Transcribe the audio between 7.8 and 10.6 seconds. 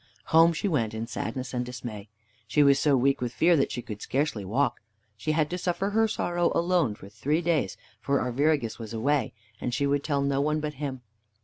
for Arviragus was away, and she would tell no one